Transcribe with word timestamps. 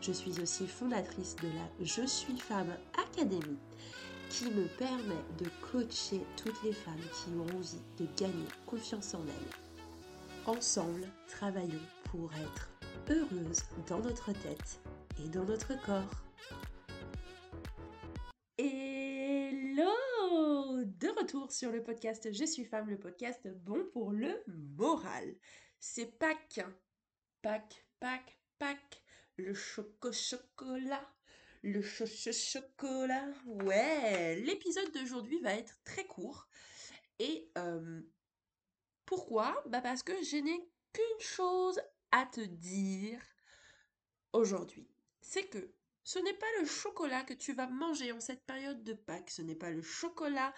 Je 0.00 0.12
suis 0.12 0.40
aussi 0.40 0.66
fondatrice 0.66 1.36
de 1.36 1.48
la 1.48 1.84
Je 1.84 2.06
suis 2.06 2.38
femme 2.38 2.74
Academy 2.96 3.58
qui 4.30 4.46
me 4.46 4.66
permet 4.78 5.22
de 5.38 5.46
coacher 5.60 6.22
toutes 6.42 6.62
les 6.62 6.72
femmes 6.72 7.02
qui 7.12 7.28
ont 7.34 7.54
envie 7.54 7.82
de 7.98 8.06
gagner 8.16 8.46
confiance 8.64 9.12
en 9.12 9.22
elles. 9.26 10.46
Ensemble, 10.46 11.06
travaillons 11.28 11.86
pour 12.04 12.30
être 12.32 12.70
heureuses 13.10 13.62
dans 13.88 13.98
notre 13.98 14.32
tête 14.32 14.80
et 15.22 15.28
dans 15.28 15.44
notre 15.44 15.78
corps. 15.84 16.24
Hello 18.56 19.92
De 20.82 21.08
retour 21.20 21.52
sur 21.52 21.72
le 21.72 21.82
podcast 21.82 22.32
Je 22.32 22.46
suis 22.46 22.64
femme, 22.64 22.88
le 22.88 22.98
podcast 22.98 23.46
bon 23.66 23.84
pour 23.92 24.12
le 24.12 24.42
moral. 24.78 25.34
C'est 25.78 26.18
Pâques. 26.18 26.64
Pâques, 27.42 27.84
Pâques, 27.98 28.38
Pâques 28.58 29.02
le 29.40 29.54
choco 29.54 30.12
chocolat, 30.12 31.08
le 31.62 31.82
choco 31.82 32.32
chocolat. 32.32 33.28
Ouais, 33.46 34.36
l'épisode 34.36 34.92
d'aujourd'hui 34.92 35.40
va 35.40 35.54
être 35.54 35.78
très 35.84 36.06
court. 36.06 36.48
Et 37.18 37.50
euh, 37.58 38.00
pourquoi? 39.04 39.62
Bah 39.66 39.80
parce 39.80 40.02
que 40.02 40.12
je 40.22 40.36
n'ai 40.36 40.70
qu'une 40.92 41.20
chose 41.20 41.80
à 42.12 42.26
te 42.26 42.40
dire 42.40 43.20
aujourd'hui. 44.32 44.88
C'est 45.20 45.48
que 45.48 45.74
ce 46.02 46.18
n'est 46.18 46.34
pas 46.34 46.46
le 46.60 46.66
chocolat 46.66 47.22
que 47.22 47.34
tu 47.34 47.52
vas 47.52 47.66
manger 47.66 48.12
en 48.12 48.20
cette 48.20 48.44
période 48.44 48.82
de 48.82 48.94
Pâques, 48.94 49.30
ce 49.30 49.42
n'est 49.42 49.54
pas 49.54 49.70
le 49.70 49.82
chocolat 49.82 50.52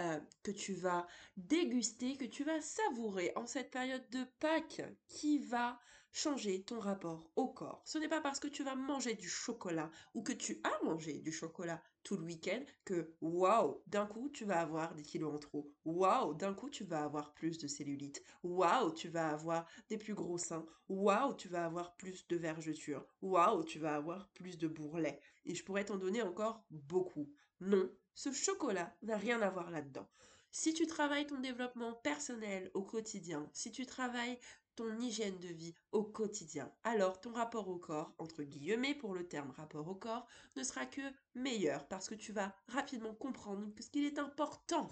euh, 0.00 0.20
que 0.42 0.50
tu 0.50 0.74
vas 0.74 1.06
déguster, 1.36 2.16
que 2.16 2.24
tu 2.24 2.44
vas 2.44 2.60
savourer 2.60 3.32
en 3.36 3.46
cette 3.46 3.70
période 3.70 4.08
de 4.10 4.24
Pâques 4.40 4.82
qui 5.08 5.38
va 5.38 5.78
changer 6.14 6.62
ton 6.62 6.78
rapport 6.78 7.28
au 7.34 7.48
corps. 7.48 7.82
Ce 7.84 7.98
n'est 7.98 8.08
pas 8.08 8.20
parce 8.20 8.38
que 8.38 8.46
tu 8.46 8.62
vas 8.62 8.76
manger 8.76 9.14
du 9.14 9.28
chocolat 9.28 9.90
ou 10.14 10.22
que 10.22 10.32
tu 10.32 10.60
as 10.62 10.84
mangé 10.84 11.18
du 11.18 11.32
chocolat 11.32 11.82
tout 12.04 12.16
le 12.16 12.22
week-end 12.22 12.62
que 12.84 13.12
waouh, 13.20 13.82
d'un 13.88 14.06
coup 14.06 14.30
tu 14.30 14.44
vas 14.44 14.60
avoir 14.60 14.94
des 14.94 15.02
kilos 15.02 15.34
en 15.34 15.38
trop. 15.38 15.72
Waouh, 15.84 16.34
d'un 16.34 16.54
coup 16.54 16.70
tu 16.70 16.84
vas 16.84 17.02
avoir 17.02 17.34
plus 17.34 17.58
de 17.58 17.66
cellulite. 17.66 18.22
Waouh, 18.44 18.92
tu 18.92 19.08
vas 19.08 19.30
avoir 19.30 19.66
des 19.88 19.98
plus 19.98 20.14
gros 20.14 20.38
seins. 20.38 20.64
Waouh, 20.88 21.34
tu 21.34 21.48
vas 21.48 21.64
avoir 21.64 21.96
plus 21.96 22.28
de 22.28 22.36
vergetures. 22.36 23.04
Waouh, 23.20 23.64
tu 23.64 23.80
vas 23.80 23.96
avoir 23.96 24.28
plus 24.28 24.56
de 24.56 24.68
bourrelets. 24.68 25.20
Et 25.44 25.56
je 25.56 25.64
pourrais 25.64 25.84
t'en 25.84 25.96
donner 25.96 26.22
encore 26.22 26.64
beaucoup. 26.70 27.28
Non, 27.60 27.90
ce 28.14 28.30
chocolat 28.30 28.94
n'a 29.02 29.16
rien 29.16 29.42
à 29.42 29.50
voir 29.50 29.72
là-dedans. 29.72 30.08
Si 30.52 30.72
tu 30.72 30.86
travailles 30.86 31.26
ton 31.26 31.40
développement 31.40 31.94
personnel 31.94 32.70
au 32.74 32.84
quotidien, 32.84 33.50
si 33.52 33.72
tu 33.72 33.86
travailles 33.86 34.38
ton 34.76 34.98
hygiène 34.98 35.38
de 35.40 35.48
vie 35.48 35.74
au 35.92 36.04
quotidien. 36.04 36.72
Alors 36.84 37.20
ton 37.20 37.32
rapport 37.32 37.68
au 37.68 37.78
corps, 37.78 38.14
entre 38.18 38.42
guillemets 38.42 38.94
pour 38.94 39.14
le 39.14 39.26
terme 39.26 39.50
rapport 39.50 39.86
au 39.88 39.94
corps, 39.94 40.26
ne 40.56 40.62
sera 40.62 40.86
que 40.86 41.02
meilleur 41.34 41.86
parce 41.88 42.08
que 42.08 42.14
tu 42.14 42.32
vas 42.32 42.54
rapidement 42.68 43.14
comprendre 43.14 43.72
que 43.74 43.82
ce 43.82 43.90
qu'il 43.90 44.04
est 44.04 44.18
important, 44.18 44.88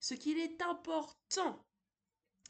ce 0.00 0.14
qu'il 0.14 0.38
est 0.38 0.62
important, 0.62 1.64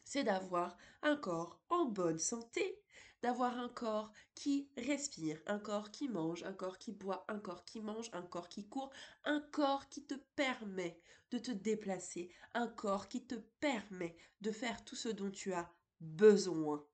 c'est 0.04 0.24
d'avoir 0.24 0.76
un 1.02 1.16
corps 1.16 1.60
en 1.68 1.86
bonne 1.86 2.18
santé, 2.18 2.82
d'avoir 3.22 3.58
un 3.58 3.68
corps 3.68 4.12
qui 4.34 4.68
respire, 4.76 5.40
un 5.46 5.58
corps 5.58 5.90
qui 5.90 6.08
mange, 6.08 6.42
un 6.42 6.52
corps 6.52 6.78
qui 6.78 6.92
boit, 6.92 7.24
un 7.28 7.38
corps 7.38 7.64
qui 7.64 7.80
mange, 7.80 8.10
un 8.12 8.22
corps 8.22 8.48
qui 8.48 8.68
court, 8.68 8.90
un 9.24 9.40
corps 9.40 9.88
qui 9.88 10.04
te 10.04 10.14
permet 10.34 11.00
de 11.30 11.38
te 11.38 11.50
déplacer, 11.50 12.30
un 12.54 12.66
corps 12.66 13.08
qui 13.08 13.24
te 13.26 13.36
permet 13.60 14.16
de 14.40 14.50
faire 14.50 14.84
tout 14.84 14.96
ce 14.96 15.08
dont 15.08 15.30
tu 15.30 15.52
as 15.52 15.72
besoin 16.02 16.84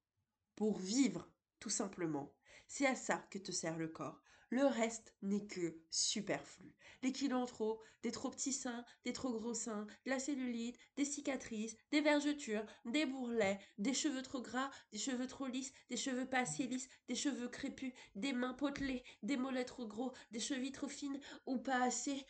pour 0.54 0.78
vivre, 0.78 1.28
tout 1.60 1.70
simplement. 1.70 2.34
C'est 2.66 2.86
à 2.86 2.94
ça 2.94 3.18
que 3.30 3.38
te 3.38 3.52
sert 3.52 3.78
le 3.78 3.88
corps. 3.88 4.22
Le 4.50 4.64
reste 4.64 5.14
n'est 5.20 5.46
que 5.46 5.78
superflu. 5.90 6.74
Les 7.02 7.12
kilos 7.12 7.48
trop, 7.48 7.82
des 8.02 8.12
trop 8.12 8.30
petits 8.30 8.52
seins, 8.52 8.84
des 9.04 9.12
trop 9.12 9.32
gros 9.32 9.54
seins, 9.54 9.86
de 10.04 10.10
la 10.10 10.18
cellulite, 10.18 10.78
des 10.96 11.04
cicatrices, 11.04 11.76
des 11.90 12.00
vergetures, 12.00 12.64
des 12.86 13.04
bourrelets, 13.04 13.58
des 13.76 13.92
cheveux 13.92 14.22
trop 14.22 14.40
gras, 14.40 14.70
des 14.90 14.98
cheveux 14.98 15.26
trop 15.26 15.46
lisses, 15.46 15.72
des 15.90 15.98
cheveux 15.98 16.26
pas 16.26 16.40
assez 16.40 16.66
lisses, 16.66 16.88
des 17.08 17.14
cheveux 17.14 17.48
crépus, 17.48 17.92
des 18.14 18.32
mains 18.32 18.54
potelées, 18.54 19.04
des 19.22 19.36
mollets 19.36 19.66
trop 19.66 19.86
gros, 19.86 20.12
des 20.30 20.40
chevilles 20.40 20.72
trop 20.72 20.88
fines 20.88 21.20
ou 21.46 21.58
pas 21.58 21.82
assez. 21.82 22.24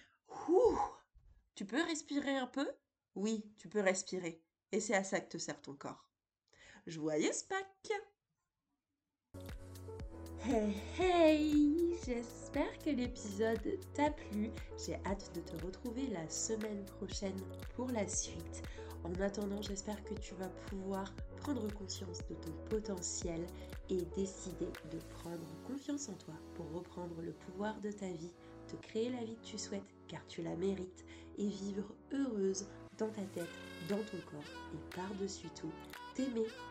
Ouh 0.48 0.78
Tu 1.54 1.64
peux 1.64 1.82
respirer 1.82 2.36
un 2.36 2.48
peu? 2.48 2.68
Oui, 3.14 3.44
tu 3.58 3.68
peux 3.68 3.80
respirer. 3.80 4.42
Et 4.72 4.80
c'est 4.80 4.94
à 4.94 5.04
ça 5.04 5.20
que 5.20 5.28
te 5.28 5.38
sert 5.38 5.60
ton 5.62 5.74
corps. 5.74 6.07
Joyeuse 6.86 7.42
Pâques 7.42 7.92
Hey 10.44 10.74
hey 10.98 11.96
J'espère 12.06 12.78
que 12.78 12.90
l'épisode 12.90 13.78
t'a 13.92 14.10
plu. 14.10 14.50
J'ai 14.78 14.94
hâte 15.04 15.30
de 15.34 15.40
te 15.40 15.64
retrouver 15.64 16.06
la 16.06 16.28
semaine 16.28 16.84
prochaine 16.84 17.38
pour 17.76 17.88
la 17.88 18.08
suite. 18.08 18.62
En 19.04 19.12
attendant, 19.20 19.60
j'espère 19.60 20.02
que 20.04 20.14
tu 20.14 20.34
vas 20.34 20.48
pouvoir 20.48 21.12
prendre 21.36 21.70
conscience 21.74 22.18
de 22.28 22.34
ton 22.34 22.52
potentiel 22.70 23.44
et 23.90 24.02
décider 24.16 24.68
de 24.90 24.98
prendre 25.20 25.46
confiance 25.66 26.08
en 26.08 26.14
toi 26.14 26.34
pour 26.54 26.70
reprendre 26.72 27.20
le 27.20 27.32
pouvoir 27.32 27.78
de 27.80 27.90
ta 27.90 28.08
vie, 28.08 28.32
te 28.68 28.76
créer 28.76 29.10
la 29.10 29.24
vie 29.24 29.36
que 29.36 29.46
tu 29.46 29.58
souhaites 29.58 29.94
car 30.08 30.26
tu 30.28 30.42
la 30.42 30.56
mérites 30.56 31.04
et 31.36 31.48
vivre 31.48 31.94
heureuse 32.12 32.66
dans 32.96 33.10
ta 33.10 33.22
tête, 33.34 33.48
dans 33.88 34.02
ton 34.02 34.18
corps 34.30 34.72
et 34.74 34.96
par-dessus 34.96 35.48
tout 35.54 35.72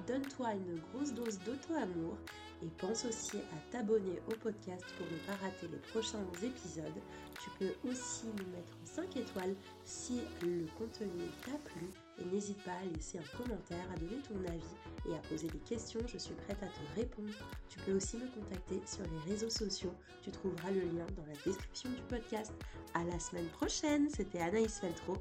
donne-toi 0.08 0.54
une 0.54 0.80
grosse 0.92 1.14
dose 1.14 1.40
d'auto-amour 1.40 2.18
et 2.64 2.68
pense 2.80 3.06
aussi 3.06 3.38
à 3.38 3.72
t'abonner 3.72 4.20
au 4.28 4.36
podcast 4.36 4.84
pour 4.98 5.06
ne 5.06 5.18
pas 5.28 5.36
rater 5.44 5.68
les 5.68 5.78
prochains 5.92 6.26
épisodes. 6.42 7.02
Tu 7.40 7.50
peux 7.60 7.90
aussi 7.90 8.26
nous 8.26 8.52
mettre 8.52 8.74
5 8.84 9.16
étoiles 9.18 9.56
si 9.84 10.22
le 10.42 10.66
contenu 10.78 11.24
t'a 11.46 11.58
plu 11.70 11.88
et 12.20 12.26
n'hésite 12.26 12.62
pas 12.64 12.72
à 12.72 12.96
laisser 12.96 13.20
un 13.20 13.38
commentaire, 13.38 13.86
à 13.94 14.00
donner 14.00 14.22
ton 14.28 14.40
avis 14.52 15.08
et 15.08 15.14
à 15.14 15.20
poser 15.30 15.48
des 15.48 15.60
questions, 15.60 16.02
je 16.08 16.18
suis 16.18 16.34
prête 16.34 16.62
à 16.64 16.68
te 16.68 17.00
répondre. 17.00 17.34
Tu 17.70 17.80
peux 17.80 17.94
aussi 17.94 18.18
me 18.18 18.28
contacter 18.28 18.82
sur 18.86 19.04
les 19.04 19.32
réseaux 19.32 19.52
sociaux, 19.52 19.94
tu 20.24 20.32
trouveras 20.32 20.72
le 20.72 20.82
lien 20.82 21.06
dans 21.16 21.26
la 21.28 21.38
description 21.46 21.90
du 21.92 22.02
podcast. 22.10 22.52
À 22.96 23.04
la 23.04 23.20
semaine 23.20 23.48
prochaine, 23.50 24.10
c'était 24.10 24.40
Anaïs 24.40 24.80
Feltro. 24.80 25.18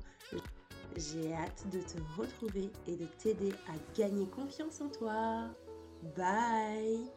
J'ai 0.96 1.34
hâte 1.34 1.64
de 1.70 1.80
te 1.80 1.98
retrouver 2.18 2.70
et 2.86 2.96
de 2.96 3.06
t'aider 3.22 3.52
à 3.68 3.98
gagner 3.98 4.26
confiance 4.26 4.80
en 4.80 4.88
toi. 4.88 5.48
Bye 6.16 7.10